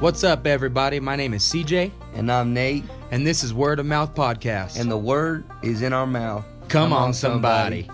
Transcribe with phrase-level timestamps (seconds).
[0.00, 0.98] What's up, everybody?
[0.98, 4.80] My name is CJ, And I'm Nate, and this is Word of Mouth Podcast.
[4.80, 6.44] and the word is in our mouth.
[6.68, 7.86] come, on, somebody.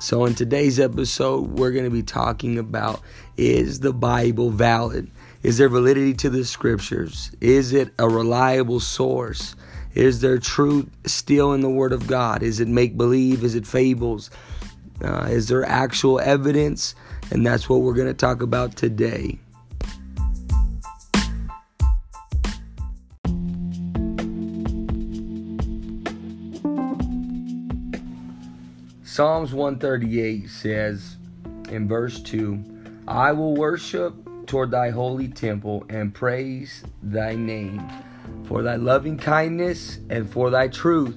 [0.00, 3.00] So, in today's episode, we're going to be talking about
[3.36, 5.10] is the Bible valid?
[5.42, 7.30] Is there validity to the scriptures?
[7.40, 9.56] Is it a reliable source?
[9.94, 12.42] Is there truth still in the Word of God?
[12.42, 13.44] Is it make believe?
[13.44, 14.28] Is it fables?
[15.00, 16.96] Uh, is there actual evidence?
[17.30, 19.38] And that's what we're going to talk about today.
[29.04, 31.16] Psalms 138 says
[31.70, 32.64] in verse 2
[33.06, 34.12] I will worship
[34.46, 37.88] toward thy holy temple and praise thy name
[38.44, 41.16] for thy loving kindness and for thy truth,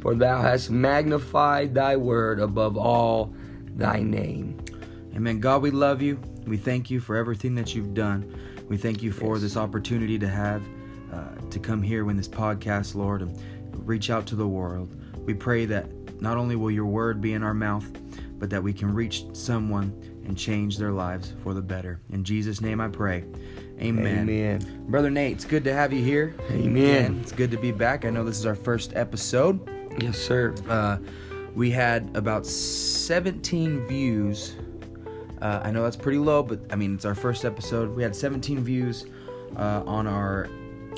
[0.00, 3.34] for thou hast magnified thy word above all
[3.76, 4.58] thy name.
[5.14, 5.40] Amen.
[5.40, 6.20] God, we love you.
[6.46, 8.34] We thank you for everything that you've done.
[8.68, 9.42] We thank you for Yes.
[9.42, 10.62] this opportunity to have
[11.12, 13.36] uh, to come here in this podcast, Lord, and
[13.88, 14.94] reach out to the world.
[15.24, 15.86] We pray that
[16.20, 17.86] not only will your word be in our mouth,
[18.38, 19.92] but that we can reach someone
[20.26, 22.00] and change their lives for the better.
[22.10, 23.24] In Jesus' name I pray.
[23.80, 24.28] Amen.
[24.28, 24.84] Amen.
[24.88, 26.34] Brother Nate, it's good to have you here.
[26.50, 26.76] Amen.
[26.76, 28.04] Again, It's good to be back.
[28.04, 29.60] I know this is our first episode.
[30.00, 30.54] Yes, sir.
[30.68, 30.98] Uh,
[31.54, 34.56] we had about 17 views.
[35.40, 37.94] Uh, I know that's pretty low, but I mean, it's our first episode.
[37.94, 39.06] We had 17 views
[39.56, 40.48] uh, on our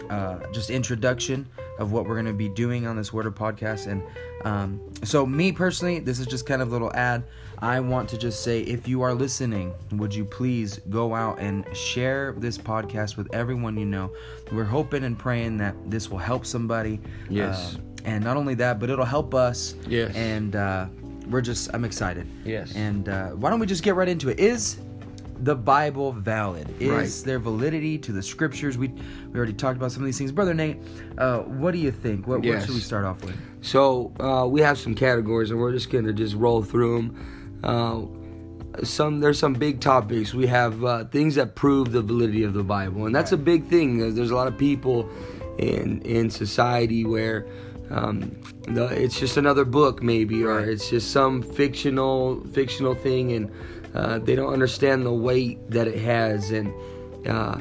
[0.08, 1.46] uh, just introduction
[1.78, 3.86] of what we're going to be doing on this Worder podcast.
[3.86, 4.02] And
[4.44, 7.24] um, so, me personally, this is just kind of a little ad.
[7.62, 11.64] I want to just say if you are listening, would you please go out and
[11.76, 14.10] share this podcast with everyone you know?
[14.50, 17.00] We're hoping and praying that this will help somebody.
[17.28, 17.76] Yes.
[17.76, 19.74] Uh, and not only that, but it'll help us.
[19.86, 20.14] Yes.
[20.16, 20.86] And uh,
[21.28, 22.26] we're just, I'm excited.
[22.46, 22.74] Yes.
[22.74, 24.40] And uh, why don't we just get right into it?
[24.40, 24.78] Is
[25.42, 26.74] the Bible valid?
[26.80, 27.22] Is Right.
[27.26, 28.78] there validity to the scriptures?
[28.78, 30.76] We we already talked about some of these things, brother Nate.
[31.18, 32.26] Uh, what do you think?
[32.26, 33.36] What, what should we start off with?
[33.62, 37.36] So uh, we have some categories, and we're just gonna just roll through them.
[37.62, 38.02] Uh,
[38.82, 40.32] some there's some big topics.
[40.32, 43.66] We have uh, things that prove the validity of the Bible, and that's a big
[43.66, 43.98] thing.
[43.98, 45.10] There's, there's a lot of people
[45.58, 47.46] in in society where
[47.90, 53.50] um, the, it's just another book, maybe, or it's just some fictional fictional thing, and
[53.94, 56.50] uh, they don't understand the weight that it has.
[56.50, 56.72] And
[57.26, 57.60] uh,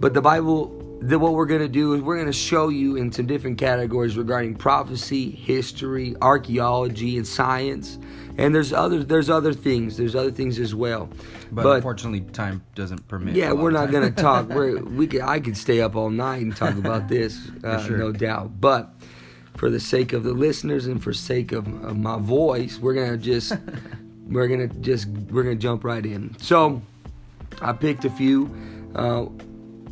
[0.00, 2.96] but the Bible, the, what we're going to do is we're going to show you
[2.96, 7.98] in some different categories regarding prophecy, history, archaeology, and science.
[8.40, 9.96] And there's other there's other things.
[9.96, 11.08] There's other things as well.
[11.52, 13.34] But, But, unfortunately, time doesn't permit.
[13.36, 14.48] yeah, we're not going to talk.
[14.56, 17.98] We're, we could, I could stay up all night and talk about this, uh, sure.
[17.98, 18.60] no doubt.
[18.60, 18.94] But
[19.56, 23.16] for the sake of the listeners and for sake of, of my voice, we're gonna
[23.18, 23.52] just
[24.26, 26.36] we're gonna just we're gonna jump right in.
[26.38, 26.80] So
[27.60, 28.48] I picked a few.
[28.94, 29.26] Uh,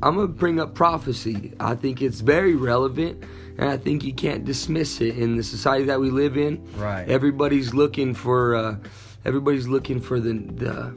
[0.01, 1.53] I'm gonna bring up prophecy.
[1.61, 3.25] I think it's very relevant,
[3.59, 6.65] and I think you can't dismiss it in the society that we live in.
[6.77, 7.09] Right.
[7.09, 8.55] Everybody's looking for.
[8.55, 8.77] Uh,
[9.25, 10.97] everybody's looking for the the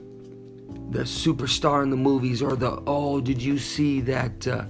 [0.91, 4.65] the superstar in the movies or the oh did you see that uh,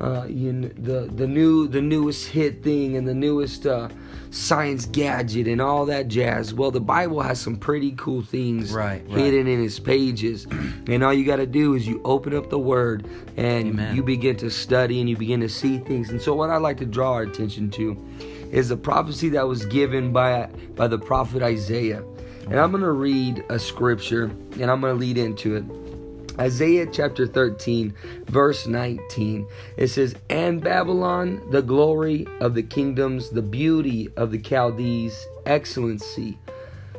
[0.00, 3.88] uh, you the the new the newest hit thing and the newest uh,
[4.30, 6.54] science gadget and all that jazz.
[6.54, 9.18] Well, the Bible has some pretty cool things Right, right.
[9.18, 10.46] hidden in its pages,
[10.86, 13.06] and all you got to do is you open up the Word
[13.36, 13.96] and Amen.
[13.96, 16.10] you begin to study and you begin to see things.
[16.10, 17.96] And so, what I'd like to draw our attention to
[18.50, 22.02] is the prophecy that was given by by the prophet Isaiah.
[22.48, 24.24] And I'm going to read a scripture
[24.58, 25.64] and I'm going to lead into it.
[26.38, 27.94] Isaiah chapter 13,
[28.26, 29.46] verse 19.
[29.76, 36.38] It says, And Babylon, the glory of the kingdoms, the beauty of the Chaldees, excellency,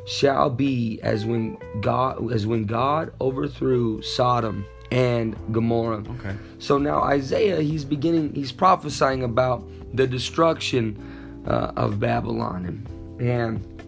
[0.06, 6.04] shall be as when God as when God overthrew Sodom and Gomorrah.
[6.18, 6.36] Okay.
[6.58, 13.80] So now Isaiah, he's beginning, he's prophesying about the destruction uh, of Babylon, and, and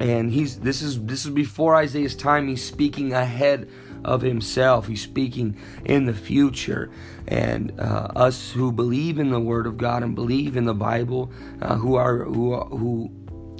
[0.00, 2.48] and he's this is this is before Isaiah's time.
[2.48, 3.68] He's speaking ahead
[4.04, 4.86] of himself.
[4.86, 6.90] He's speaking in the future,
[7.28, 11.30] and uh, us who believe in the Word of God and believe in the Bible,
[11.60, 13.10] uh, who are who are, who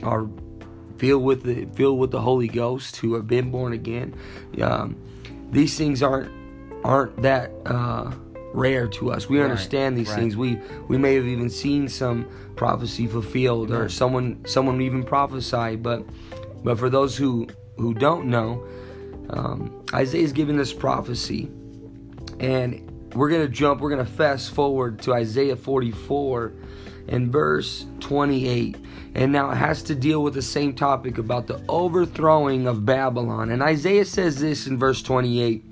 [0.03, 0.29] are
[0.99, 4.15] filled with the filled with the Holy Ghost, who have been born again.
[4.61, 4.97] Um,
[5.51, 6.31] these things aren't
[6.85, 8.11] aren't that uh,
[8.53, 9.29] rare to us.
[9.29, 10.19] We Right, understand these right.
[10.19, 10.37] things.
[10.37, 16.05] We we may have even seen some prophecy fulfilled, or someone someone even prophesied, But
[16.65, 17.47] but for those who
[17.77, 18.65] who don't know,
[19.31, 21.51] um, Isaiah is giving this prophecy,
[22.41, 23.81] and we're gonna jump.
[23.81, 26.53] We're gonna fast forward to Isaiah 44,
[27.09, 28.77] in verse 28.
[29.15, 33.51] And now it has to deal with the same topic about the overthrowing of Babylon.
[33.51, 35.65] And Isaiah says this in verse 28.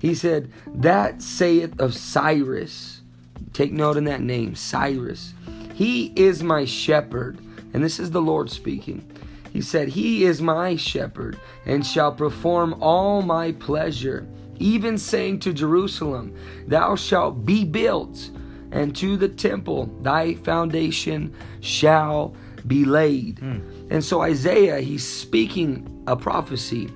[0.00, 3.02] He said, That saith of Cyrus.
[3.52, 5.34] Take note in that name, Cyrus.
[5.74, 7.38] He is my shepherd.
[7.74, 9.10] And this is the Lord speaking.
[9.56, 14.28] He said, He is my shepherd and shall perform all my pleasure.
[14.58, 16.34] Even saying to Jerusalem,
[16.66, 18.28] Thou shalt be built,
[18.70, 22.34] and to the temple thy foundation shall
[22.66, 23.36] be laid.
[23.36, 23.90] Mm.
[23.90, 26.90] And so Isaiah, he's speaking a prophecy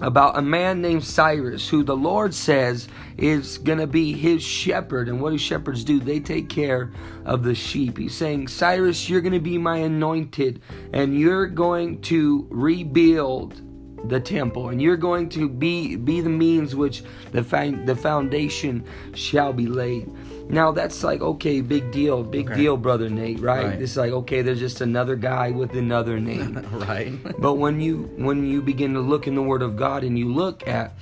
[0.00, 5.08] about a man named Cyrus who the Lord says is going to be his shepherd.
[5.08, 6.00] And what do shepherds do?
[6.00, 6.92] They take care
[7.24, 7.98] of the sheep.
[7.98, 10.60] He's saying, Cyrus, you're going to be my anointed,
[10.92, 13.60] and you're going to rebuild
[14.08, 17.02] the temple and you're going to be be the means which
[17.32, 17.40] the
[17.86, 20.12] the foundation shall be laid
[20.48, 22.60] now that's like okay big deal big okay.
[22.60, 23.66] deal brother nate right?
[23.66, 28.02] right it's like okay there's just another guy with another name right but when you
[28.16, 30.94] when you begin to look in the word of god and you look at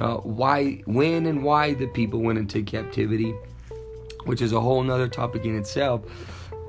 [0.00, 3.32] uh, why when and why the people went into captivity
[4.24, 6.02] which is a whole nother topic in itself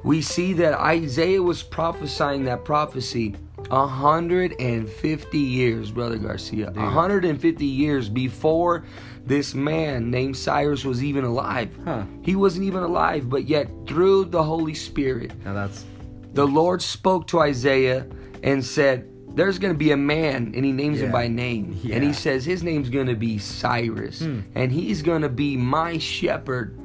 [0.03, 3.35] we see that isaiah was prophesying that prophecy
[3.69, 6.67] 150 years, Brother Garcia.
[6.67, 6.75] Dude.
[6.77, 8.85] 150 years before
[9.25, 11.69] this man named Cyrus was even alive.
[11.83, 12.03] Huh.
[12.21, 15.85] He wasn't even alive, but yet through the Holy Spirit, now that's
[16.33, 18.05] the Lord spoke to Isaiah
[18.43, 21.07] and said, "There's going to be a man, and He names yeah.
[21.07, 21.95] him by name, yeah.
[21.95, 24.41] and He says his name's going to be Cyrus, hmm.
[24.53, 26.79] and he's going to be my shepherd."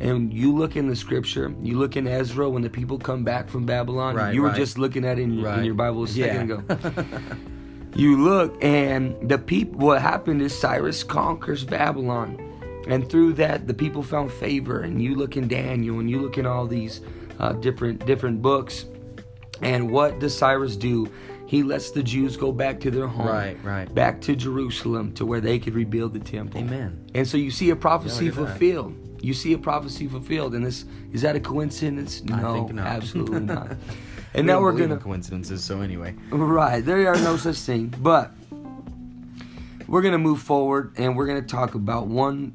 [0.00, 3.48] And you look in the scripture, you look in Ezra when the people come back
[3.48, 4.14] from Babylon.
[4.14, 4.56] Right, you were right.
[4.56, 5.58] just looking at it in, right.
[5.58, 6.56] in your Bible a second yeah.
[6.58, 7.04] ago.
[7.94, 9.80] you look, and the people.
[9.80, 12.38] What happened is Cyrus conquers Babylon,
[12.88, 14.80] and through that, the people found favor.
[14.80, 17.00] And you look in Daniel, and you look in all these
[17.38, 18.84] uh, different different books.
[19.62, 21.10] And what does Cyrus do?
[21.46, 25.24] He lets the Jews go back to their home, right, right, back to Jerusalem, to
[25.24, 26.60] where they could rebuild the temple.
[26.60, 27.08] Amen.
[27.14, 28.94] And so you see a prophecy fulfilled.
[29.00, 30.54] That you see a prophecy fulfilled.
[30.54, 32.22] And this is that a coincidence?
[32.22, 33.72] No, absolutely not.
[34.34, 35.64] And we now we're gonna coincidences.
[35.64, 37.92] So anyway, right there are no such thing.
[38.00, 38.32] But
[39.88, 42.54] we're gonna move forward and we're gonna talk about one,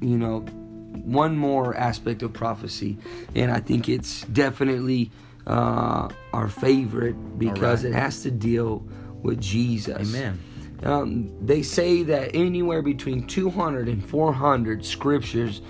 [0.00, 2.98] you know, one more aspect of prophecy,
[3.34, 5.10] and I think it's definitely
[5.46, 7.92] uh, our favorite because right.
[7.92, 8.86] it has to deal
[9.22, 10.14] with Jesus.
[10.14, 10.40] Amen.
[10.82, 15.60] Um, they say that anywhere between 200 and 400 scriptures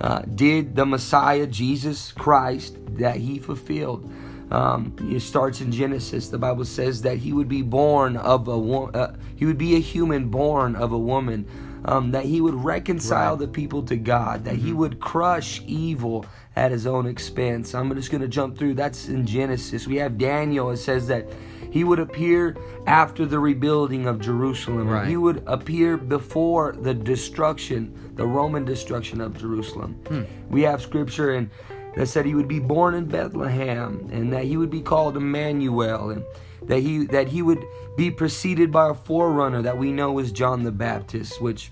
[0.00, 4.10] uh, did the Messiah, Jesus Christ, that he fulfilled.
[4.50, 6.28] Um, it starts in Genesis.
[6.28, 8.94] The Bible says that he would be born of a woman.
[8.94, 11.46] Uh, he would be a human born of a woman.
[11.84, 13.38] Um, that he would reconcile right.
[13.38, 14.44] the people to God.
[14.44, 14.66] That mm-hmm.
[14.66, 16.26] he would crush evil
[16.56, 17.74] at his own expense.
[17.74, 18.74] I'm just going to jump through.
[18.74, 19.86] That's in Genesis.
[19.86, 20.70] We have Daniel.
[20.70, 21.26] It says that
[21.70, 22.56] he would appear
[22.86, 24.88] after the rebuilding of Jerusalem.
[24.88, 25.06] Right.
[25.06, 30.00] He would appear before the destruction, the Roman destruction of Jerusalem.
[30.08, 30.22] Hmm.
[30.50, 31.50] We have scripture and
[31.94, 36.10] that said he would be born in Bethlehem and that he would be called Emmanuel
[36.10, 36.24] and
[36.64, 37.64] that he that he would
[37.96, 41.70] be preceded by a forerunner that we know is John the Baptist, which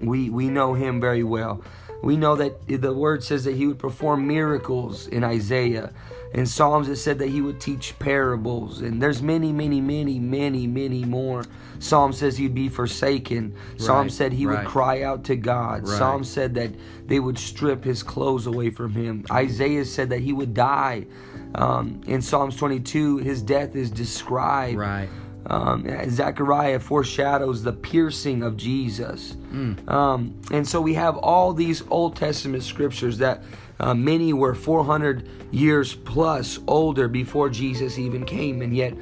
[0.00, 1.62] we we know him very well.
[2.02, 5.92] We know that the word says that he would perform miracles in Isaiah.
[6.36, 10.66] In Psalms, it said that he would teach parables, and there's many, many, many, many,
[10.66, 11.42] many more.
[11.78, 13.54] Psalm says he'd be forsaken.
[13.78, 14.58] Psalm said he right.
[14.58, 15.88] would cry out to God.
[15.88, 15.98] Right.
[15.98, 16.72] Psalm said that
[17.06, 19.24] they would strip his clothes away from him.
[19.30, 21.06] Isaiah said that he would die.
[21.54, 24.76] Um, in Psalms 22, his death is described.
[24.76, 25.08] Right.
[25.48, 29.36] Um, Zechariah foreshadows the piercing of Jesus.
[29.52, 29.88] Mm.
[29.88, 33.42] Um, and so we have all these Old Testament scriptures that
[33.78, 38.94] uh, many were 400 years plus older before Jesus even came, and yet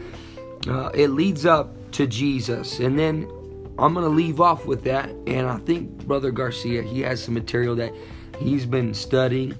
[0.68, 2.80] uh, it leads up to Jesus.
[2.80, 3.28] And then
[3.78, 5.10] I'm going to leave off with that.
[5.26, 7.94] And I think Brother Garcia, he has some material that
[8.38, 9.58] he's been studying.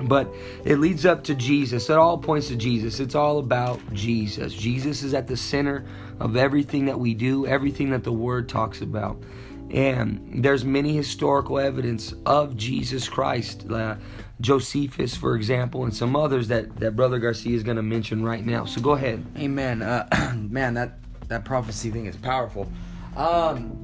[0.00, 0.32] But
[0.64, 1.88] it leads up to Jesus.
[1.88, 2.98] It all points to Jesus.
[2.98, 4.52] It's all about Jesus.
[4.52, 5.86] Jesus is at the center
[6.18, 9.22] of everything that we do, everything that the Word talks about.
[9.70, 13.70] And there's many historical evidence of Jesus Christ.
[13.70, 13.96] Uh,
[14.42, 18.44] Josephus, for example, and some others that, that Brother Garcia is going to mention right
[18.44, 18.64] now.
[18.64, 19.24] So go ahead.
[19.38, 19.82] Amen.
[19.82, 22.70] Uh, man, that, that prophecy thing is powerful.
[23.16, 23.78] Um,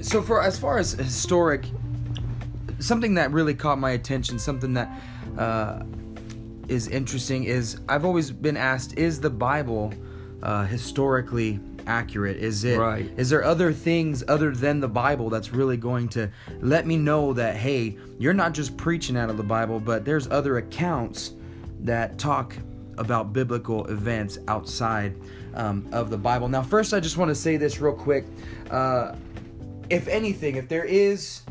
[0.00, 1.66] so for as far as historic,
[2.78, 4.90] something that really caught my attention, something that
[5.38, 5.82] uh,
[6.68, 9.92] is interesting, is I've always been asked: Is the Bible
[10.42, 12.36] uh, historically accurate?
[12.36, 12.78] Is it?
[12.78, 13.10] Right.
[13.16, 17.32] Is there other things other than the Bible that's really going to let me know
[17.32, 21.34] that hey, you're not just preaching out of the Bible, but there's other accounts
[21.80, 22.56] that talk
[22.98, 25.16] about biblical events outside
[25.54, 26.48] um, of the Bible.
[26.48, 28.24] Now, first, I just want to say this real quick.
[28.70, 29.14] Uh,
[29.90, 31.42] if anything, if there is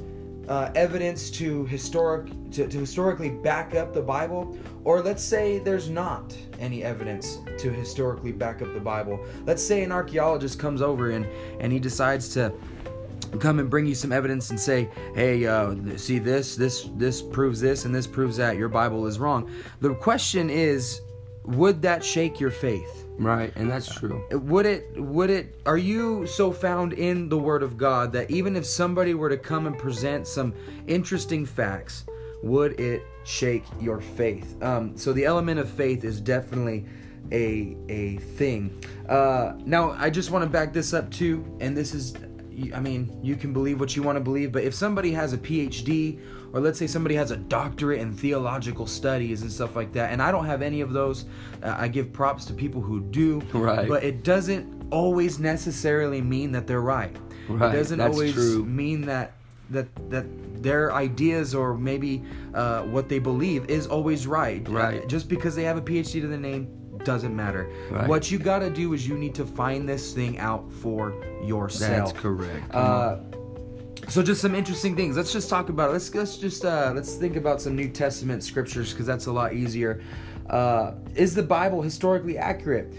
[0.48, 5.90] uh, evidence to historic to, to historically back up the Bible, or let's say there's
[5.90, 9.20] not any evidence to historically back up the Bible.
[9.46, 11.26] Let's say an archaeologist comes over and
[11.60, 12.54] and he decides to
[13.40, 17.62] come and bring you some evidence and say, "Hey, uh, see this, this, this proves
[17.62, 18.58] this, and this proves that.
[18.58, 19.50] Your Bible is wrong."
[19.80, 21.02] The question is,
[21.44, 23.06] would that shake your faith?
[23.18, 24.26] Right, and that's true.
[24.32, 25.00] Would it?
[25.02, 25.62] Would it?
[25.66, 29.38] Are you so found in the Word of God that even if somebody were to
[29.38, 30.54] come and present some
[30.88, 32.06] interesting facts,
[32.42, 34.62] would it shake your faith?
[34.64, 36.86] Um, so the element of faith is definitely
[37.32, 38.82] a a thing.
[39.08, 42.16] Uh, now I just want to back this up too, and this is
[42.74, 45.38] I mean, you can believe what you want to believe, but if somebody has a
[45.38, 46.20] PhD,
[46.54, 50.22] or let's say somebody has a doctorate in theological studies and stuff like that, and
[50.22, 51.26] I don't have any of those,
[51.64, 53.40] uh, I give props to people who do.
[53.54, 53.88] Right.
[53.88, 57.16] But it doesn't always necessarily mean that they're right.
[57.48, 58.66] Right, It doesn't that's always true.
[58.66, 59.34] mean that
[59.72, 60.26] that that
[60.62, 62.24] their ideas or maybe
[62.54, 64.68] uh, what they believe is always right.
[64.68, 65.08] Right.
[65.08, 66.68] Just because they have a PhD to the name
[67.04, 67.72] doesn't matter.
[67.90, 68.08] Right.
[68.08, 71.14] What you got to do is you need to find this thing out for
[71.44, 72.14] yourself.
[72.14, 72.74] That's correct.
[72.74, 73.18] Uh,
[74.08, 75.16] so just some interesting things.
[75.16, 75.94] Let's just talk about it.
[75.94, 79.54] Let's let's just uh, let's think about some New Testament scriptures because that's a lot
[79.54, 80.04] easier.
[80.50, 82.94] Uh, is the Bible historically accurate?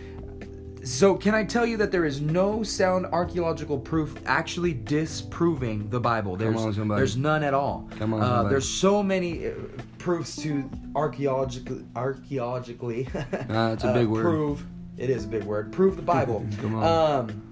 [0.84, 6.00] So can I tell you that there is no sound archaeological proof actually disproving the
[6.00, 6.36] Bible?
[6.36, 7.88] There's on, there's none at all.
[7.98, 9.52] Come on, Uh, there's so many uh,
[9.98, 14.22] proofs to archaeologically archaeologically it's a uh, word.
[14.22, 14.64] prove
[14.98, 16.44] it is a big word prove the Bible.
[16.60, 17.30] Come on.
[17.30, 17.42] Um,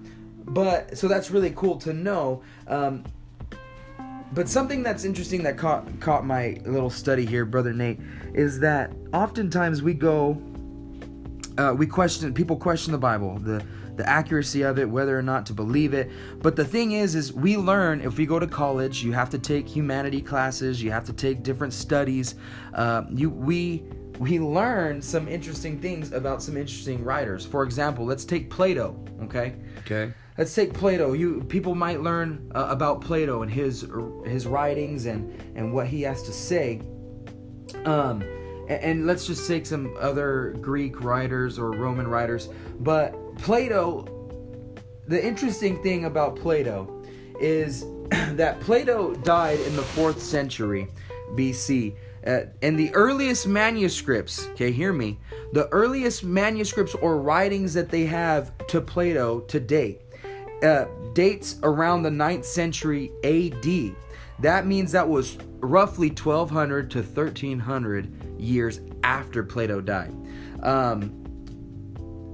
[0.46, 2.42] but so that's really cool to know.
[2.66, 3.04] Um,
[4.32, 8.00] but something that's interesting that caught caught my little study here, brother Nate,
[8.34, 10.40] is that oftentimes we go,
[11.58, 13.64] uh, we question people question the Bible, the
[13.96, 16.10] the accuracy of it, whether or not to believe it.
[16.40, 19.38] But the thing is, is we learn if we go to college, you have to
[19.38, 22.34] take humanity classes, you have to take different studies.
[22.72, 23.84] Uh, you we
[24.18, 27.44] we learn some interesting things about some interesting writers.
[27.46, 29.02] For example, let's take Plato.
[29.22, 29.54] Okay.
[29.80, 30.12] okay.
[30.38, 31.12] Let's take Plato.
[31.12, 33.86] You people might learn uh, about Plato and his
[34.24, 36.80] his writings and and what he has to say.
[37.84, 38.24] Um,
[38.70, 42.48] and, let's just take some other Greek writers or Roman writers.
[42.80, 44.04] But Plato,
[45.08, 47.02] the interesting thing about Plato
[47.40, 50.88] is that Plato died in the fourth century
[51.32, 51.96] BC.
[52.26, 55.18] Uh, and the earliest manuscripts, okay, hear me,
[55.52, 60.02] the earliest manuscripts or writings that they have to Plato to date
[60.62, 63.96] uh, dates around the 9th century AD.
[64.40, 70.14] That means that was roughly 1200 to 1300 years after Plato died.
[70.62, 71.16] Um,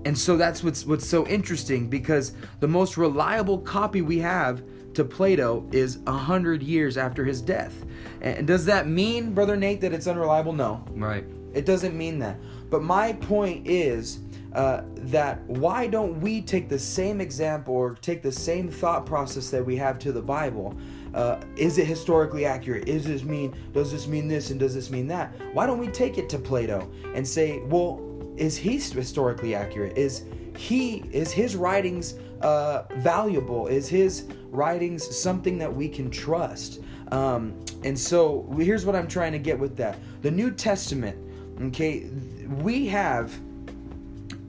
[0.04, 4.62] and so that's what's what's so interesting because the most reliable copy we have
[4.94, 7.84] to Plato is a hundred years after his death.
[8.20, 10.52] And does that mean, brother Nate, that it's unreliable?
[10.52, 11.24] No, Right.
[11.54, 12.38] it doesn't mean that.
[12.70, 14.20] But my point is
[14.54, 19.50] uh, that why don't we take the same example or take the same thought process
[19.50, 20.74] that we have to the Bible?
[21.16, 22.86] Uh, is it historically accurate?
[22.88, 23.56] Is this mean?
[23.72, 25.32] Does this mean this and does this mean that?
[25.54, 28.02] Why don't we take it to Plato and say, well,
[28.36, 29.96] is he historically accurate?
[29.96, 30.24] Is
[30.58, 33.66] he is his writings uh, valuable?
[33.66, 36.80] Is his writings something that we can trust?
[37.12, 41.16] Um, and so here's what I'm trying to get with that: the New Testament.
[41.68, 42.10] Okay,
[42.58, 43.32] we have,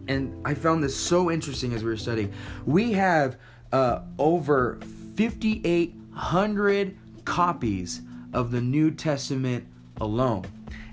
[0.09, 2.33] and I found this so interesting as we were studying.
[2.65, 3.38] We have
[3.71, 4.79] uh, over
[6.17, 8.01] 5,800 copies
[8.33, 9.65] of the New Testament
[10.01, 10.45] alone,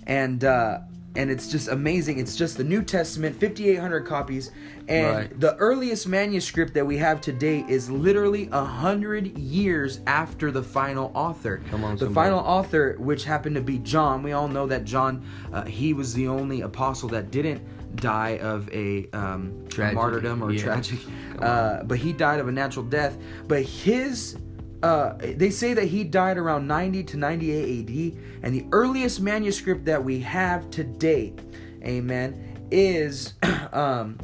[0.07, 0.81] and uh,
[1.17, 2.19] and it's just amazing.
[2.19, 4.51] It's just the New Testament, 5,800 copies,
[4.89, 5.41] and Right.
[5.41, 10.63] the earliest manuscript that we have to date is literally a hundred years after the
[10.63, 11.63] final author.
[11.71, 12.15] Come on, the somebody.
[12.15, 14.23] final author, which happened to be John.
[14.23, 17.63] We all know that John, uh, he was the only apostle that didn't
[17.97, 20.63] die of a, um, a martyrdom or yeah.
[20.65, 20.99] tragic,
[21.39, 23.17] uh, but he died of a natural death.
[23.47, 24.37] But his
[24.85, 29.87] uh, they say that he died around 90 to 98 AD, and the earliest manuscript
[29.87, 31.41] that we have to date,
[31.83, 33.33] amen, is,
[33.73, 34.19] um,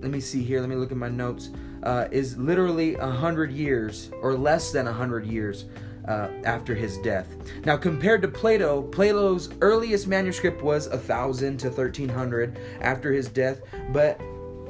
[0.00, 1.50] let me see here, let me look at my notes,
[1.82, 5.66] uh, is literally 100 years, or less than 100 years
[6.08, 7.36] uh, after his death.
[7.66, 13.60] Now, compared to Plato, Plato's earliest manuscript was 1000 to 1300 after his death,
[13.90, 14.18] but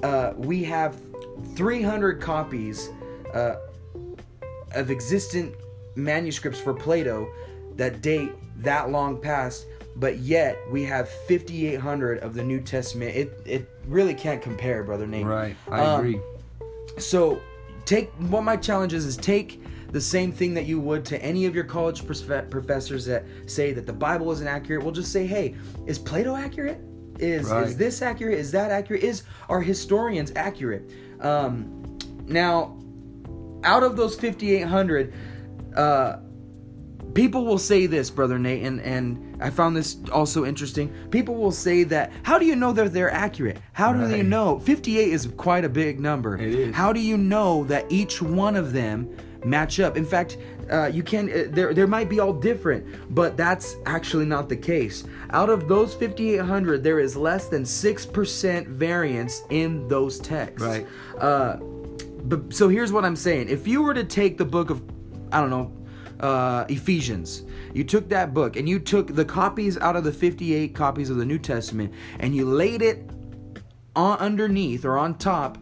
[0.03, 0.99] uh, we have
[1.55, 2.91] 300 copies
[3.33, 3.55] uh,
[4.75, 5.55] of existent
[5.97, 7.33] manuscripts for Plato
[7.77, 9.67] that date that long past,
[9.97, 13.15] but yet we have 5,800 of the New Testament.
[13.17, 15.27] It it really can't compare, brother Nate.
[15.27, 15.57] Right.
[15.71, 16.21] I Um, agree.
[16.99, 17.41] So,
[17.85, 21.47] take what my challenge is is take the same thing that you would to any
[21.47, 24.83] of your college prof- professors that say that the Bible isn't accurate.
[24.83, 25.55] We'll just say, hey,
[25.87, 26.81] is Plato accurate?
[27.21, 28.39] Is is this accurate?
[28.39, 29.05] Is that accurate?
[29.05, 30.91] Is are historians accurate?
[31.21, 32.77] Um, now,
[33.65, 35.13] out of those 5,800,
[35.77, 36.17] uh,
[37.15, 40.93] people will say this, brother Nate, and, and I found this also interesting.
[41.11, 43.59] People will say that, how do you know that they're accurate?
[43.73, 44.59] How do they know?
[44.59, 46.37] 58 is quite a big number.
[46.37, 46.75] It is.
[46.75, 49.97] How do you know that each one of them match up?
[49.97, 50.39] In fact,
[50.71, 54.57] uh, you can uh, there there might be all different, but that's actually not the
[54.57, 55.05] case.
[55.31, 60.67] Out of those 5800, there is less than 6% variance in those texts.
[60.67, 60.87] Right.
[61.19, 61.59] Uh
[62.25, 63.49] but so here's what I'm saying.
[63.49, 64.83] If you were to take the book of
[65.33, 65.73] I don't know,
[66.21, 67.43] uh, Ephesians.
[67.73, 71.17] You took that book and you took the copies out of the 58 copies of
[71.17, 73.11] the New Testament and you laid it
[73.97, 75.59] on underneath or on top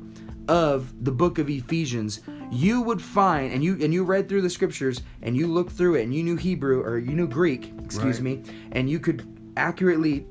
[0.48, 4.50] of the book of Ephesians, you would find and you and you read through the
[4.50, 8.20] scriptures and you looked through it and you knew Hebrew or you knew Greek, excuse
[8.20, 8.44] Right.
[8.44, 9.26] me, and you could
[9.56, 10.26] accurately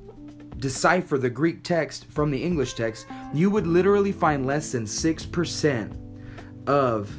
[0.58, 5.98] decipher the Greek text from the English text, you would literally find less than 6%
[6.68, 7.12] of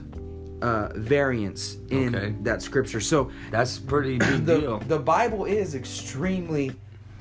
[0.63, 2.35] uh, variance in Okay.
[2.43, 3.01] that scripture.
[3.01, 4.79] So That's pretty big the, deal.
[4.81, 6.73] the Bible is extremely,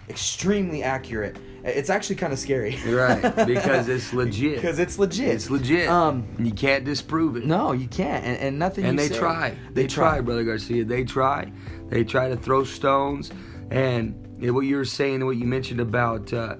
[0.09, 1.37] extremely accurate.
[1.63, 2.75] It's actually kind of scary.
[2.87, 4.55] Right because it's legit.
[4.55, 5.29] Because it's legit.
[5.29, 5.87] It's legit.
[5.89, 7.45] Um, you can't disprove it.
[7.45, 8.85] no, you can't, and, and nothing.
[8.85, 9.55] and they say- try.
[9.71, 10.83] They, try, brother Garcia.
[10.85, 11.51] They try.
[11.89, 13.31] They try to throw stones,
[13.69, 14.15] and
[14.53, 16.55] what you were saying, what you mentioned about, uh,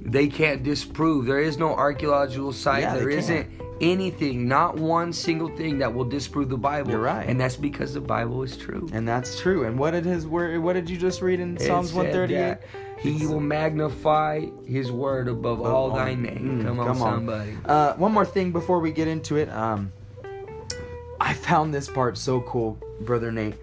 [0.00, 1.26] they can't disprove.
[1.26, 2.82] There is no archaeological site.
[2.82, 3.48] Yeah, they there can't.
[3.80, 6.90] Anything, not one single thing that will disprove the Bible.
[6.90, 7.28] You're right.
[7.28, 8.88] and that's because the Bible is true.
[8.92, 9.64] And that's true.
[9.66, 10.58] And what did his word?
[10.58, 12.58] What did you just read in It Psalms one thirty eight?
[13.00, 16.60] He will magnify His word above all thy name.
[16.60, 17.16] Mm, come on, come on.
[17.16, 17.56] somebody.
[17.64, 19.48] Uh, one more thing before we get into it.
[19.48, 19.92] Um,
[21.18, 23.54] I found this part so cool, brother Nate.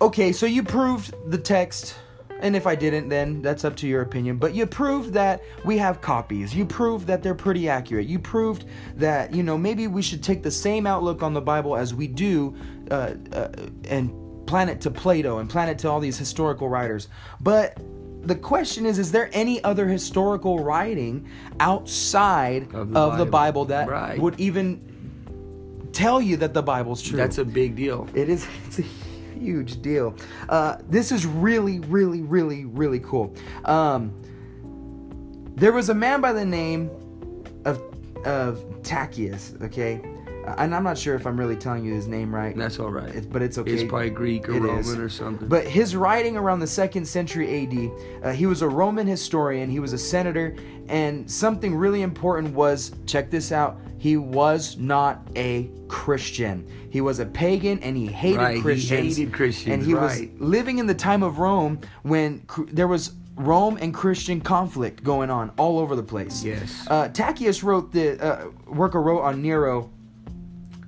[0.00, 1.94] Okay, so you proved the text,
[2.40, 4.36] and if I didn't, then that's up to your opinion.
[4.36, 6.54] But you proved that we have copies.
[6.54, 8.06] You proved that they're pretty accurate.
[8.06, 8.64] You proved
[8.96, 12.06] that you know maybe we should take the same outlook on the Bible as we
[12.06, 12.54] do,
[12.90, 13.48] uh, uh,
[13.88, 14.12] and
[14.46, 17.08] plan it to Plato and plan it to all these historical writers.
[17.40, 17.78] But
[18.22, 21.28] the question is is there any other historical writing
[21.60, 23.64] outside of Of the, the bible.
[23.64, 23.64] Bible.
[23.66, 24.20] that Right.
[24.20, 24.80] would even
[25.92, 28.08] tell you that the bible's true That's a big deal.
[28.14, 28.84] it is it's a
[29.40, 30.14] huge deal
[30.48, 34.12] uh, this is really really really really cool um,
[35.56, 36.90] there was a man by the name
[37.64, 37.80] of
[38.24, 40.00] of Tacchius, okay
[40.46, 42.90] Uh, and i'm not sure if i'm really telling you his name right That's all
[42.92, 43.08] right.
[43.08, 44.96] It's- but it's okay It's probably Greek or It Roman is.
[44.98, 45.48] or something.
[45.48, 47.90] But his writing around the second century AD,
[48.24, 50.54] uh, he was a Roman historian, he was a senator,
[50.88, 56.66] and something really important was check this out he was not a Christian.
[56.90, 59.16] He was a pagan and he hated Right, he Christians.
[59.16, 60.02] hated Christians, And he right.
[60.32, 65.04] was living in the time of Rome when cr- there was Rome and Christian conflict
[65.04, 66.42] going on all over the place.
[66.42, 66.86] Yes.
[66.88, 69.90] Uh, Tacchius wrote the uh, worker wrote on Nero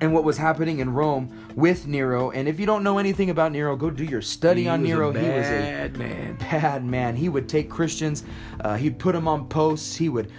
[0.00, 2.30] and what was happening in Rome with Nero.
[2.30, 5.10] And if you don't know anything about Nero, go do your study He on Nero.
[5.10, 6.36] he was a bad man.
[6.36, 7.16] bad man.
[7.16, 8.22] He would take Christians,
[8.60, 10.30] uh, he'd put them on posts, he would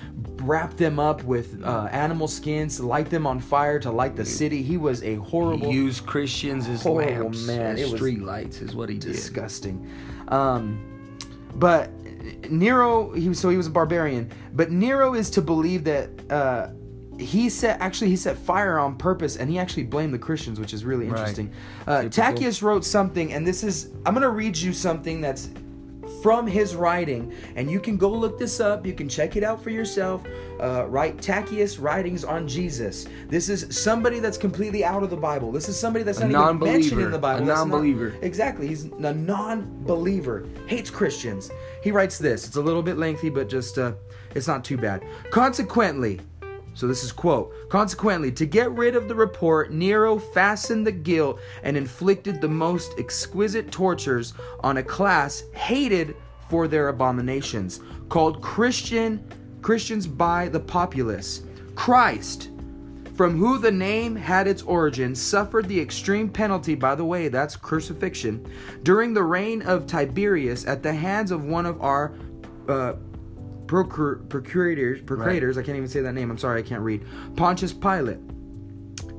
[0.42, 4.64] wrap them up with uh, animal skins, light them on fire to light the city.
[4.64, 7.78] He was a horrible, He used Christians as horrible lamps, man.
[7.78, 9.12] It street lights, is what he did.
[9.12, 9.92] disgusting.
[10.30, 10.86] Um,
[11.56, 11.92] but
[12.50, 14.32] Nero, he so he was a barbarian.
[14.54, 16.70] But Nero is to believe that uh,
[17.20, 20.74] he set actually he set fire on purpose, and he actually blamed the Christians, which
[20.74, 21.20] is really Right.
[21.20, 21.52] interesting.
[21.86, 22.24] Uh, Typical.
[22.24, 25.50] Tacchius wrote something, and this is I'm gonna read you something that's
[26.24, 28.86] from his writing, and you can go look this up.
[28.86, 30.24] You can check it out for yourself.
[30.60, 33.06] Uh, write Tacchius writings on Jesus.
[33.30, 35.52] This is somebody that's completely out of the Bible.
[35.52, 37.44] This is somebody that's A not even mentioned in the Bible.
[37.44, 38.16] A That's non-believer.
[38.22, 38.68] Exactly.
[38.68, 40.46] He's a non-believer.
[40.68, 41.52] Hates Christians.
[41.84, 42.46] He writes this.
[42.48, 43.94] It's a little bit lengthy, but just uh,
[44.36, 45.04] it's not too bad.
[45.32, 46.20] Consequently,
[46.74, 47.54] so this is quote.
[47.70, 52.98] Consequently, to get rid of the report, Nero fastened the guilt and inflicted the most
[52.98, 56.16] exquisite tortures on a class hated
[56.50, 59.24] for their abominations, called Christian
[59.62, 61.44] Christians by the populace.
[61.76, 62.50] Christ,
[63.16, 67.56] from who the name had its origin, suffered the extreme penalty, by the way, that's
[67.56, 68.46] crucifixion,
[68.84, 72.14] during the reign of Tiberius at the hands of one of our
[72.70, 72.94] uh,
[73.70, 76.32] procur- procurators, procurators, I can't even say that name.
[76.32, 77.06] I'm sorry, I can't read.
[77.36, 78.18] Pontius Pilate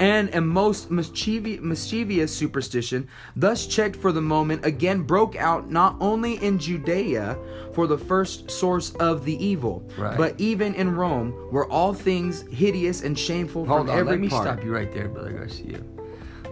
[0.00, 5.94] and a most mischievous, mischievous superstition, thus checked for the moment, again broke out not
[6.00, 7.38] only in Judea
[7.74, 10.16] for the first source of the evil, Right.
[10.16, 14.20] but even in Rome, where all things hideous and shameful Hold from on, every let
[14.20, 14.42] me part.
[14.46, 15.78] stop you right there, brother Garcia.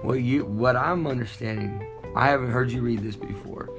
[0.03, 1.85] What you, what I'm understanding,
[2.15, 3.71] I haven't heard you read this before.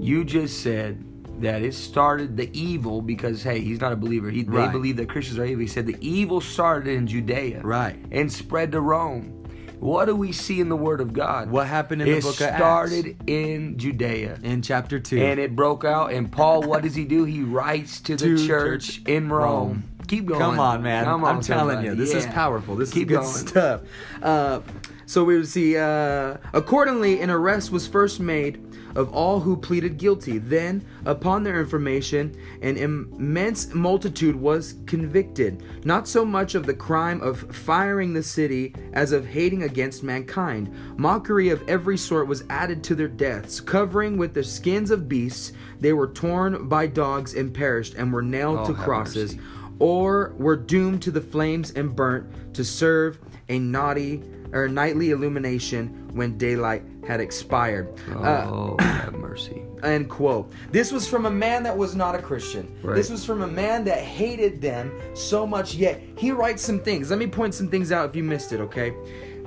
[0.00, 1.04] You just said
[1.40, 4.30] that it started the evil because hey, he's not a believer.
[4.30, 4.66] He, Right.
[4.66, 5.60] They believe that Christians are evil.
[5.60, 7.96] He said the evil started in Judea, Right.
[8.12, 9.40] and spread to Rome.
[9.80, 11.50] What do we see in the Word of God?
[11.50, 12.56] What happened in the book of Acts?
[12.56, 14.38] started in Judea.
[14.42, 15.18] in chapter 2.
[15.20, 16.12] And it broke out.
[16.12, 17.24] And Paul, what does he do?
[17.24, 19.42] He writes to the To church, church in Rome.
[19.68, 19.84] Rome.
[20.06, 20.40] Keep going.
[20.40, 21.04] Come on, man.
[21.04, 21.88] Come on, I'm telling somebody.
[21.88, 22.76] you, this is powerful.
[22.76, 23.46] This Keep is good going.
[23.48, 23.80] stuff.
[24.22, 24.60] Uh,
[25.06, 29.96] so we would see, uh, accordingly, an arrest was first made of all who pleaded
[29.98, 30.38] guilty.
[30.38, 37.20] Then, upon their information, an immense multitude was convicted, not so much of the crime
[37.20, 40.72] of firing the city as of hating against mankind.
[40.96, 43.60] Mockery of every sort was added to their deaths.
[43.60, 48.22] Covering with the skins of beasts, they were torn by dogs and perished, and were
[48.22, 49.48] nailed Oh, to crosses mercy.
[49.78, 54.22] or were doomed to the flames and burnt to serve a naughty
[54.54, 57.88] or nightly illumination when daylight had expired.
[58.08, 59.62] Uh, Oh, have mercy.
[59.82, 60.50] end quote.
[60.70, 62.74] This was from a man that was not a Christian.
[62.82, 62.94] Right.
[62.96, 65.74] This was from a man that hated them so much.
[65.74, 67.10] Yet he writes some things.
[67.10, 68.60] Let me point some things out if you missed it.
[68.60, 68.94] Okay.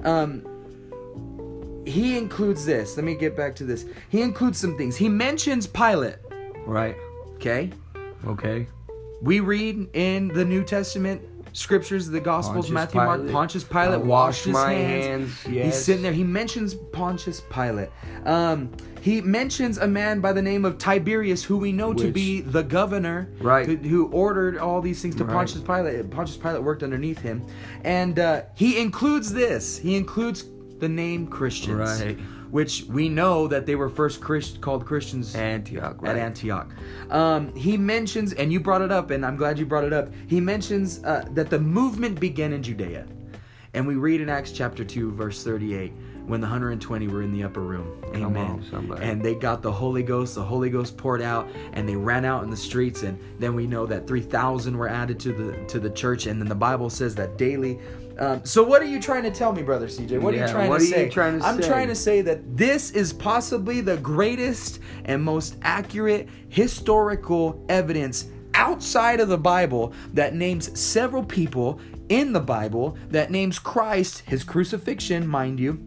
[0.04, 0.44] Um,
[1.88, 2.98] he includes this.
[2.98, 3.86] Let me get back to this.
[4.10, 4.96] He includes some things.
[4.98, 6.18] He mentions Pilate.
[6.66, 6.96] Right.
[7.36, 7.72] Okay.
[8.26, 8.68] Okay.
[9.22, 11.22] We read in the New Testament
[11.58, 15.42] scriptures, the Gospels, Pontius Matthew, Mark, Pontius Pilate washed his my hands.
[15.44, 16.14] hands, He's sitting there.
[16.14, 17.90] He mentions Pontius Pilate.
[18.26, 22.42] Um, he mentions a man by the name of Tiberius, who we know to be
[22.42, 23.66] the governor, Right.
[23.66, 25.34] who, who ordered all these things to Right.
[25.34, 26.10] Pontius Pilate.
[26.12, 27.44] Pontius Pilate worked underneath him,
[27.84, 29.78] and uh, he includes this.
[29.78, 30.46] He includes
[30.80, 32.20] the name Christians, Right.
[32.52, 36.02] Which we know that they were first Christ- called Christians Antioch.
[36.02, 36.16] Right.
[36.16, 36.70] at Antioch.
[37.10, 40.10] Um, he mentions, and you brought it up, and I'm glad you brought it up.
[40.28, 43.08] He mentions uh, that the movement began in Judea.
[43.74, 45.94] And we read in Acts chapter 2, verse 38,
[46.26, 48.02] when the 120 were in the upper room.
[48.16, 48.66] Amen.
[48.74, 48.98] on.
[49.02, 52.44] And they got the Holy Ghost, the Holy Ghost poured out, and they ran out
[52.44, 53.04] in the streets.
[53.04, 56.26] And then we know that 3,000 were added to the to the church.
[56.26, 57.80] And then the Bible says that daily.
[58.20, 60.20] Um, so what are you trying to tell me, brother CJ?
[60.20, 61.10] What are you trying what to are you say?
[61.10, 61.68] trying to I'm say?
[61.68, 69.20] trying to say that this is possibly the greatest and most accurate historical evidence outside
[69.20, 75.28] of the Bible that names several people in the Bible that names Christ, his crucifixion,
[75.28, 75.80] mind you,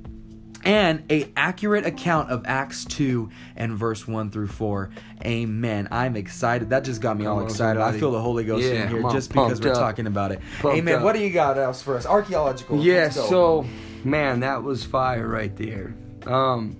[0.64, 4.90] and a accurate account of Acts 2 and verse 1 through 4.
[5.24, 5.88] Amen.
[5.90, 6.70] I'm excited.
[6.70, 7.80] That just got me all excited.
[7.80, 9.78] I feel the Holy Ghost Yeah, in here just because we're up.
[9.78, 10.40] talking about it.
[10.60, 10.96] Pumped Amen.
[10.96, 11.02] up.
[11.02, 12.06] What do you got else for us?
[12.06, 12.82] Archaeological.
[12.82, 13.66] Yeah, so
[14.04, 15.94] man, that was fire right there.
[16.26, 16.76] Um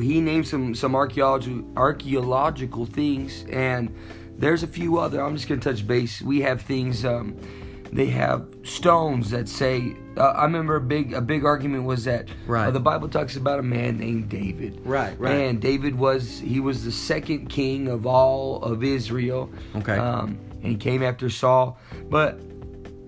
[0.00, 3.94] he named some some archaeological archaeological things and
[4.38, 6.20] there's a few other I'm just gonna touch base.
[6.20, 7.36] We have things um
[7.92, 12.28] they have stones that say uh, I remember a big a big argument was that
[12.46, 12.66] Right.
[12.66, 14.80] uh, the Bible talks about a man named David.
[14.84, 15.32] Right, right.
[15.34, 19.50] And David was he was the second king of all of Israel.
[19.76, 19.96] Okay.
[19.96, 22.40] Um, and he came after Saul, but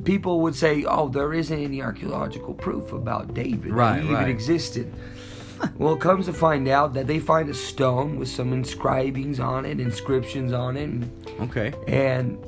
[0.05, 3.73] people would say, "Oh, there isn't any archaeological proof about David.
[3.73, 4.29] Right, he even right.
[4.29, 4.93] existed."
[5.77, 9.64] well, it comes to find out that they find a stone with some inscribings on
[9.64, 11.11] it, inscriptions on it, and,
[11.41, 11.73] Okay.
[11.88, 12.38] and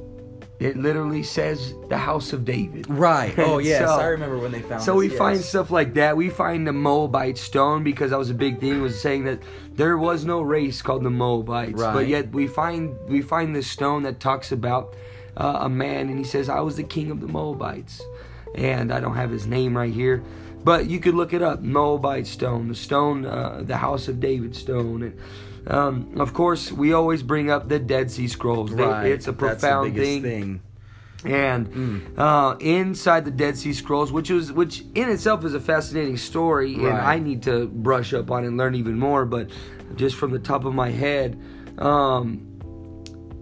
[0.61, 2.89] it literally says the house of David.
[2.89, 3.37] Right.
[3.39, 3.81] Oh, yes.
[3.81, 5.17] so- I remember when they found so we yes.
[5.17, 6.19] find stuff like that.
[6.19, 8.83] We find the Moabite stone because that was a big thing.
[8.83, 9.41] Was saying that
[9.73, 11.95] there was no race called the Moabites, right.
[11.95, 14.95] but yet we find we find this stone that talks about
[15.39, 18.03] uh, a man, and he says, "I was the king of the Moabites,"
[18.55, 20.23] and I don't have his name right here,
[20.63, 21.63] but you could look it up.
[21.63, 25.19] Moabite stone, the stone, uh, the House of David stone, and.
[25.67, 28.75] Um, of course, we always bring up the Dead Sea Scrolls.
[28.75, 29.07] They- Right.
[29.13, 30.61] It's a profound biggest thing
[31.23, 36.17] and uh, inside the Dead Sea Scrolls, which was which in itself is a fascinating
[36.17, 39.27] story, and I need to brush up on and learn even more.
[39.27, 39.51] But
[39.97, 41.39] just from the top of my head,
[41.79, 42.47] um,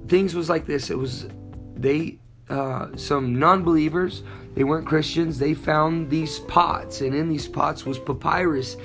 [0.09, 0.91] things was like this.
[0.91, 1.29] It was
[1.77, 2.19] they
[2.51, 4.23] uh, some non-believers.
[4.55, 5.39] They weren't Christians.
[5.39, 8.77] They found these pots, and in these pots was papyrus.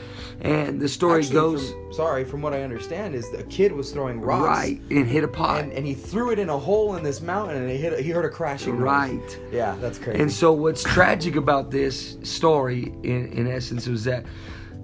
[0.42, 3.92] And the story Actually, goes from- sorry, from what I understand, is a kid was
[3.92, 4.46] throwing rocks.
[4.46, 5.62] right and hit a pot.
[5.62, 7.98] And, and he threw it in a hole in this mountain, and he hit.
[8.00, 8.74] He heard a crashing.
[8.76, 8.84] noise.
[8.84, 9.40] Right.
[9.52, 10.20] Yeah, that's crazy.
[10.22, 14.26] And so, what's tragic about this story, in, in essence, was that,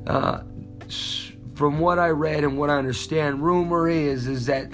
[0.08, 0.42] uh,
[1.56, 4.72] from what I read and what I understand, rumor is is that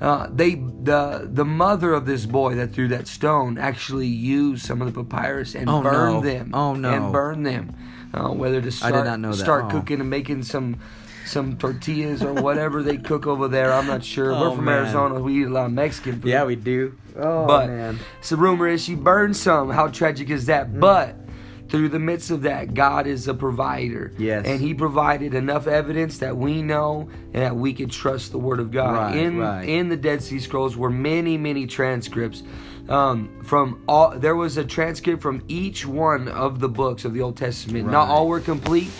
[0.00, 4.80] uh, they the the mother of this boy that threw that stone actually used some
[4.80, 6.20] of the papyrus and Oh, burned no.
[6.20, 6.50] them.
[6.54, 6.90] Oh, no.
[6.90, 7.74] And burned them.
[8.14, 9.68] Uh, whether to start start Oh.
[9.68, 10.76] cooking and making some
[11.26, 13.72] some tortillas or whatever they cook over there.
[13.72, 14.32] I'm not sure.
[14.32, 14.84] Oh, We're from man.
[14.84, 15.20] Arizona.
[15.20, 16.30] We eat a lot of Mexican food.
[16.30, 16.94] Yeah, we do.
[17.18, 17.96] Oh man!
[17.98, 19.70] but so rumor is she burned some.
[19.70, 20.68] How tragic is that?
[20.72, 20.80] Mm.
[20.80, 21.16] But
[21.68, 24.12] through the midst of that, God is a provider.
[24.18, 24.46] Yes.
[24.46, 28.60] And He provided enough evidence that we know and that we can trust the Word
[28.60, 28.92] of God.
[28.92, 29.68] Right, in right.
[29.68, 32.42] in the Dead Sea Scrolls were many, many transcripts.
[32.88, 37.20] Um, from all there was a transcript from each one of the books of the
[37.20, 37.90] Old Testament.
[37.90, 38.90] Not all were complete,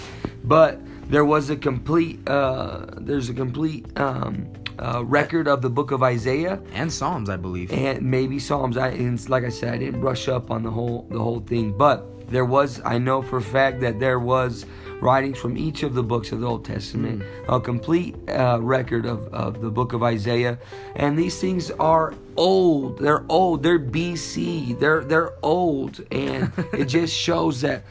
[0.44, 0.78] but
[1.08, 6.02] there was a complete uh, there's a complete um, uh, record of the book of
[6.02, 7.72] Isaiah and Psalms, I believe.
[7.72, 8.76] and maybe Psalms.
[8.76, 11.72] I and like I said, I didn't brush up on the whole the whole thing,
[11.72, 12.80] but there was.
[12.84, 14.66] I know for a fact that there was
[15.00, 19.32] writings from each of the books of the Old Testament, a complete uh, record of,
[19.32, 20.58] of the book of Isaiah,
[20.96, 22.98] and these things are old.
[22.98, 23.62] They're old.
[23.62, 24.78] They're BC.
[24.78, 27.84] They're they're old, and it just shows that.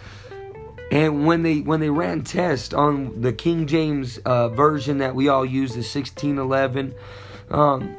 [0.89, 5.27] And when they when they ran tests on the King James uh, version that we
[5.27, 6.95] all use, the 1611,
[7.49, 7.97] um,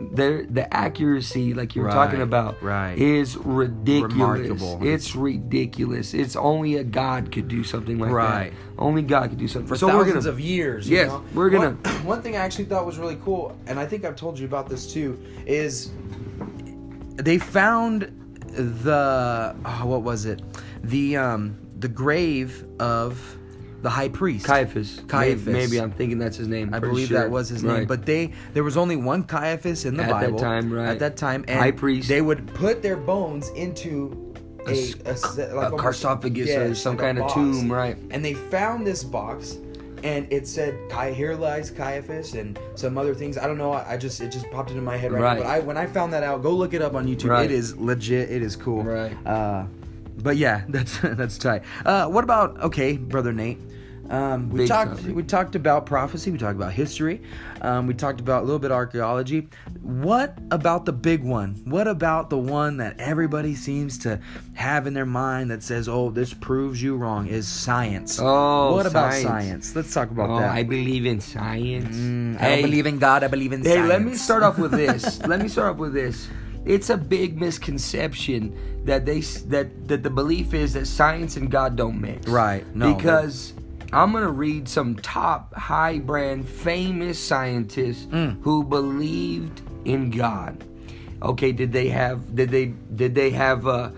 [0.00, 2.98] there the accuracy, like you were talking about, right.
[2.98, 4.12] is ridiculous.
[4.12, 4.78] Remarkable.
[4.82, 6.12] It's ridiculous.
[6.12, 8.50] It's only a God could do something like Right.
[8.52, 8.58] that.
[8.78, 9.66] Only God could do something.
[9.68, 10.88] for so we're thousands gonna, of years.
[10.88, 11.24] you Yes, know?
[11.34, 14.16] we're gonna- One, one thing I actually thought was really cool, and I think I've
[14.16, 15.90] told you about this too, is
[17.16, 18.02] they found
[18.52, 20.42] the oh, what was it?
[20.84, 23.36] The um the grave of
[23.82, 24.46] the high priest.
[24.46, 25.02] Caiaphas.
[25.06, 25.46] Caiaphas.
[25.46, 26.72] Maybe, maybe I'm thinking that's his name.
[26.74, 27.18] I believe sure.
[27.20, 27.88] that was his name, Right.
[27.88, 30.88] but they there was only one Caiaphas in the At that Bible time, right.
[30.88, 32.08] At that time, and High priest.
[32.08, 34.34] They would put their bones into
[34.66, 34.70] A
[35.04, 37.96] a, a, a like almost- sarcophagus or some like kind of tomb, right?
[38.10, 39.58] And they found this box,
[40.02, 40.74] and it said
[41.14, 43.38] here lies Caiaphas and some other things.
[43.38, 43.72] I don't know.
[43.72, 45.36] I I just it just popped into my head right, Right.
[45.38, 45.44] now.
[45.44, 47.30] But I when I found that out, go look it up on YouTube.
[47.30, 47.44] Right.
[47.44, 48.30] It is legit.
[48.30, 48.82] It is cool.
[48.82, 49.14] Right.
[49.26, 49.66] Uh,
[50.16, 51.62] but yeah, that's that's tight.
[51.84, 53.58] Uh, what about okay, brother Nate?
[54.08, 54.98] Um, we Big talked.
[54.98, 55.16] topic.
[55.16, 56.30] We talked about prophecy.
[56.30, 57.20] We talked about history.
[57.60, 59.48] Um, we talked about a little bit of archaeology.
[59.82, 61.60] What about the big one?
[61.64, 64.20] What about the one that everybody seems to
[64.54, 67.26] have in their mind that says, "Oh, this proves you wrong"?
[67.26, 68.20] Is science?
[68.22, 69.22] Oh, what about science.
[69.24, 69.74] science?
[69.74, 70.52] Let's talk about Oh, that.
[70.52, 71.96] I believe in science.
[71.96, 73.24] Mm, I Hey, don't believe in God.
[73.24, 73.74] I believe in science.
[73.74, 73.88] Hey, science.
[73.98, 75.18] let me start off with this.
[75.26, 76.28] let me start off with this.
[76.66, 81.76] It's a big misconception that they that that the belief is that science and God
[81.76, 82.26] don't mix.
[82.28, 82.64] Right.
[82.74, 83.52] No, Because
[83.92, 88.42] I'm gonna read some top high brand famous scientists Mm.
[88.42, 90.62] who believed in God.
[91.22, 93.90] Okay, did they have did they did they have uh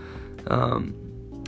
[0.47, 0.93] um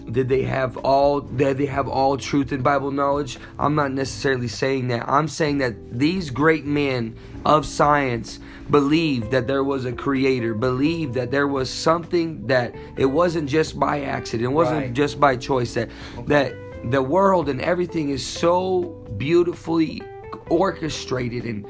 [0.10, 4.48] did they have all did they have all truth and bible knowledge i'm not necessarily
[4.48, 9.92] saying that i'm saying that these great men of science believed that there was a
[9.92, 14.94] creator believed that there was something that it wasn't just by accident it wasn't Right.
[14.94, 15.90] just by choice that
[16.28, 16.54] that
[16.90, 18.84] the world and everything is so
[19.18, 20.02] beautifully
[20.50, 21.66] orchestrated and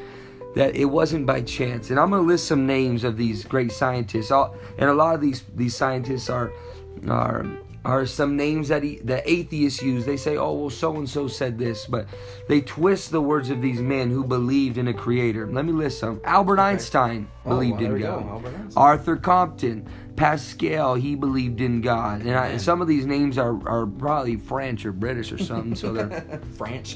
[0.55, 1.89] that it wasn't by chance.
[1.91, 4.31] And I'm gonna list some names of these great scientists.
[4.31, 6.51] All, and a lot of these these scientists are
[7.07, 7.45] are
[7.83, 10.05] are some names that he, the atheists use.
[10.05, 12.05] They say, "Oh, well, so and so said this," but
[12.47, 15.47] they twist the words of these men who believed in a creator.
[15.51, 16.21] Let me list some.
[16.23, 18.01] Albert Einstein Oh, believed well, in.
[18.01, 18.73] God.
[18.77, 19.87] Arthur Compton,
[20.21, 22.21] Pascal, he believed in God.
[22.21, 25.73] And, I, and some of these names are, are probably French or British or something,
[25.73, 26.95] so they're French.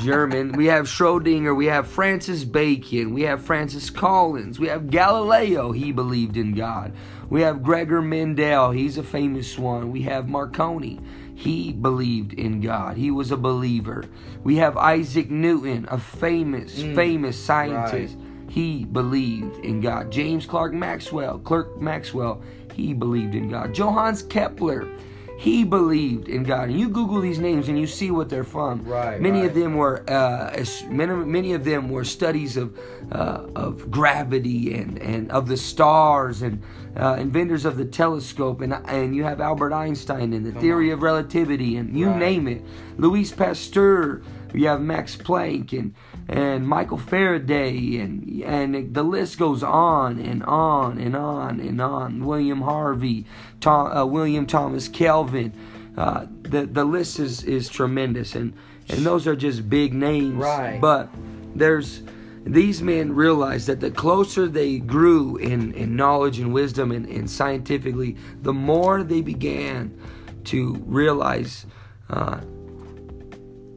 [0.00, 0.50] German.
[0.50, 1.56] We have Schrodinger.
[1.56, 3.14] We have Francis Bacon.
[3.14, 4.58] We have Francis Collins.
[4.58, 5.70] We have Galileo.
[5.70, 6.94] He believed in God.
[7.30, 8.72] We have Gregor Mendel.
[8.72, 9.92] He's a famous one.
[9.92, 10.98] We have Marconi.
[11.36, 12.96] He believed in God.
[12.96, 14.02] He was a believer.
[14.42, 16.96] We have Isaac Newton, a famous, mm.
[16.96, 18.18] famous scientist.
[18.48, 20.10] He believed in God.
[20.10, 22.42] James Clark Maxwell, Clerk Maxwell,
[22.74, 23.74] he believed in God.
[23.74, 24.88] Johannes Kepler,
[25.36, 26.68] he believed in God.
[26.70, 28.84] And you Google these names and you see what they're from.
[28.84, 32.76] Right, Many of them were uh, as- many, many of them were studies of
[33.12, 36.62] uh, of gravity and, and of the stars and
[36.96, 41.02] uh, inventors of the telescope and and you have Albert Einstein and the theory of
[41.02, 42.18] relativity and you Right.
[42.18, 42.62] name it.
[42.96, 44.22] Louis Pasteur.
[44.54, 45.94] You have Max Planck and
[46.28, 52.24] and Michael Faraday and and the list goes on and on and on and on.
[52.24, 53.24] William Harvey,
[53.60, 55.52] Tom, uh, William Thomas Kelvin.
[55.96, 58.52] Uh, the the list is is tremendous and
[58.90, 60.34] and those are just big names.
[60.34, 60.80] Right.
[60.80, 61.08] But
[61.54, 62.02] there's
[62.44, 67.30] these men realized that the closer they grew in, in knowledge and wisdom and, and
[67.30, 69.98] scientifically, the more they began
[70.44, 71.66] to realize
[72.08, 72.40] uh,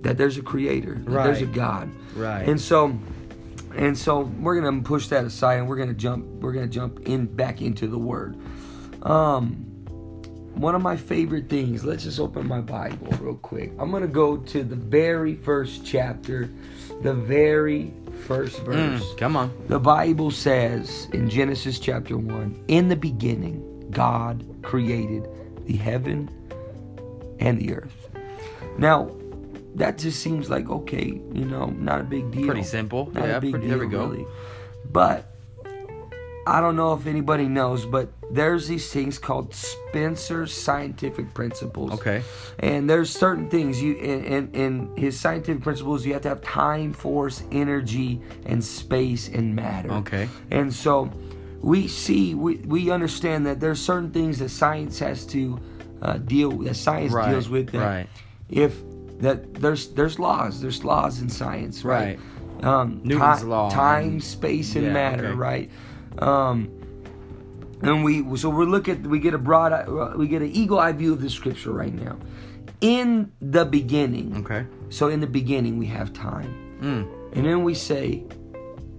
[0.01, 1.89] that there's a creator, that there's a God.
[2.15, 2.47] Right.
[2.47, 2.97] And so
[3.75, 7.25] and so we're gonna push that aside and we're gonna jump we're gonna jump in
[7.25, 8.35] back into the word
[9.03, 9.53] um
[10.55, 14.35] one of my favorite things let's just open my bible real quick i'm gonna go
[14.35, 16.49] to the very first chapter
[17.01, 17.93] the very
[18.27, 19.53] first verse Mm, come on.
[19.69, 25.29] the bible says in genesis chapter 1 in the beginning god created
[25.65, 26.29] the heaven
[27.39, 28.09] and the earth
[28.77, 29.09] now
[29.75, 33.09] that just seems like okay you know not a big deal Pretty simple.
[33.13, 34.05] not yeah, a big pretty, deal, there we go.
[34.07, 34.25] really.
[34.91, 35.27] But
[36.47, 41.91] I don't know if anybody knows, but there's these things called Spencer's scientific principles.
[41.93, 42.23] Okay.
[42.57, 46.41] And there's certain things you in, in in his scientific principles you have to have
[46.41, 49.91] time, force, energy, and space and matter.
[49.91, 50.27] Okay.
[50.49, 51.11] And so
[51.61, 55.59] we see we, we understand that there's certain things that science has to
[56.01, 58.07] uh, deal that science Right, deals with that right.
[58.49, 58.81] if
[59.21, 62.19] that there's there's laws there's laws in science right,
[62.63, 63.69] um Newton's ti- law.
[63.69, 65.35] time space and Yeah, matter okay.
[65.35, 65.69] right?
[66.19, 66.69] Um
[67.81, 69.71] and we so we look at we get a broad
[70.17, 72.17] we get an eagle eye view of the scripture right now.
[72.81, 74.65] In the beginning Okay.
[74.89, 76.51] so in the beginning we have time.
[76.81, 77.05] Mm.
[77.37, 78.23] and then we say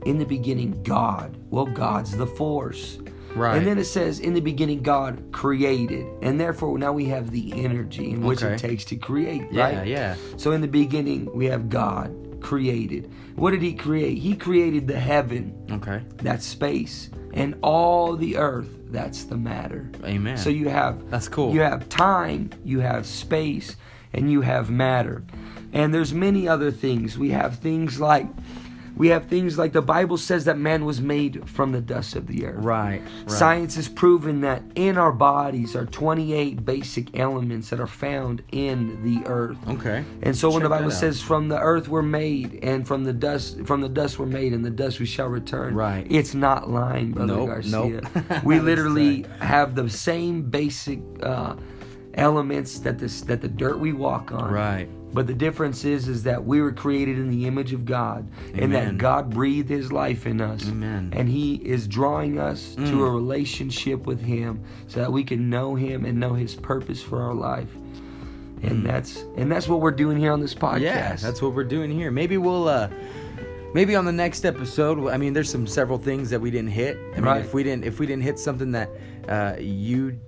[0.07, 1.37] in the beginning god.
[1.51, 2.99] Well god's the force
[3.35, 3.57] Right.
[3.57, 6.07] and then it says, in the beginning, God created.
[6.23, 8.55] And therefore, now we have the energy in which Okay.
[8.55, 9.87] it takes to create, yeah, right?
[9.87, 10.17] yeah.
[10.37, 13.11] So in the beginning, we have God created.
[13.37, 14.19] What did He create?
[14.19, 16.03] He created the heaven, Okay.
[16.19, 19.91] that's space, and all the earth, that's the matter.
[20.05, 20.37] Amen.
[20.37, 21.55] So you have That's cool.
[21.55, 23.77] You have time, you have space,
[24.13, 25.23] and you have matter.
[25.73, 27.17] And there's many other things.
[27.17, 28.27] We have things like
[28.97, 32.27] we have things like the Bible says that man was made from the dust of
[32.27, 32.63] the earth.
[32.63, 33.01] Right.
[33.01, 33.31] right.
[33.31, 39.03] Science has proven that in our bodies are 28 basic elements that are found in
[39.03, 39.57] the earth.
[39.69, 40.05] Okay.
[40.23, 43.65] And so when the Bible says from the earth we're made and from the dust
[43.65, 45.75] from the dust we're made and the dust we shall return.
[45.75, 46.07] Right.
[46.11, 48.01] It's not lying, brother Nope, Garcia.
[48.03, 48.45] nope.
[48.45, 49.43] we literally right.
[49.43, 51.57] have the same basic uh,
[52.15, 54.53] elements that this that the dirt we walk on.
[54.53, 54.89] Right.
[55.15, 58.73] But the difference is is that we were created in the image of God and
[58.75, 60.67] that God breathed his life in us.
[60.69, 61.13] Amen.
[61.15, 62.89] And he is drawing us Mm.
[62.91, 67.03] to a relationship with him so that we can know him and know his purpose
[67.03, 67.69] for our life.
[68.63, 70.77] And that's and that's what we're doing here on this podcast.
[70.79, 70.81] Mm.
[70.83, 72.11] Yeah, that's what we're doing here.
[72.11, 72.89] Maybe we'll uh
[73.75, 76.97] maybe on the next episode, I mean there's some several things that we didn't hit.
[77.13, 77.41] I mean Right.
[77.45, 78.89] if we didn't if we didn't hit something that
[79.29, 80.19] uh you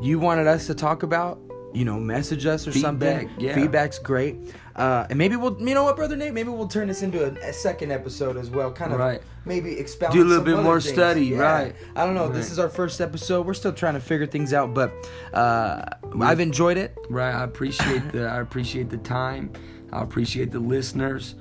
[0.00, 1.38] you wanted us to talk about,
[1.72, 3.30] you know, message us or Feedback, something.
[3.38, 3.54] yeah.
[3.54, 4.36] Feedback's great.
[4.76, 7.48] Uh and maybe we'll you know what, brother Nate, maybe we'll turn this into a,
[7.48, 8.70] a second episode as well.
[8.72, 9.20] Kind of Right.
[9.44, 10.92] maybe expound Do a little bit more things.
[10.94, 11.38] study, Yeah.
[11.38, 11.76] right.
[11.96, 12.28] I don't know.
[12.28, 13.46] This is our first episode.
[13.46, 14.92] We're still trying to figure things out, but
[15.32, 15.82] uh
[16.20, 16.96] I've enjoyed it.
[17.08, 17.32] Right.
[17.34, 19.52] I appreciate the I appreciate the time.
[19.92, 21.34] I appreciate the listeners.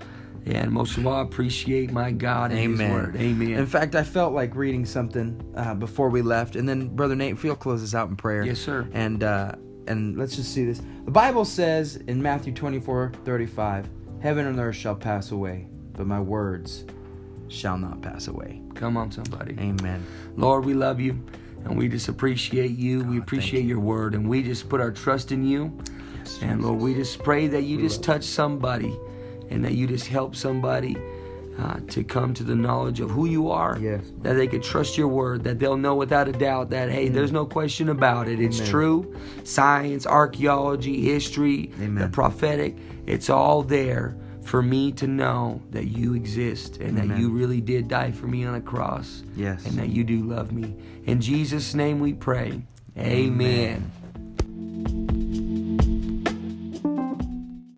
[0.45, 2.93] And most of all, I appreciate my God and His Amen.
[2.93, 3.15] Word.
[3.17, 3.51] Amen.
[3.51, 7.37] In fact, I felt like reading something uh, before we left, and then Brother Nate,
[7.37, 8.43] feel close us out in prayer.
[8.43, 8.87] Yes, sir.
[8.93, 9.51] And uh,
[9.89, 10.81] and let's just see this.
[11.05, 13.89] The Bible says in Matthew 24, 35,
[14.21, 16.85] Heaven and earth shall pass away, but my words
[17.47, 18.61] shall not pass away.
[18.75, 19.55] Come on, somebody.
[19.59, 20.05] Amen.
[20.35, 21.23] Lord, we love you
[21.65, 23.03] and we just appreciate you.
[23.03, 25.77] we appreciate thank your word and we just put our trust in you.
[26.41, 28.95] And Lord, we just pray that you just touch somebody
[29.49, 30.95] and that you just help somebody
[31.59, 33.77] uh, to come to the knowledge of who you are.
[33.79, 34.01] Yes.
[34.21, 37.31] That they could trust your word, that they'll know without a doubt that, hey, there's
[37.31, 38.39] no question about it.
[38.39, 38.71] It's Amen.
[38.71, 39.15] true.
[39.43, 46.77] Science, archaeology, history, the prophetic, it's all there for me to know that you exist
[46.77, 49.65] and that you really did die for me on a cross Yes.
[49.65, 50.75] and that you do love me.
[51.05, 52.63] In Jesus' name we pray.
[52.97, 53.91] Amen.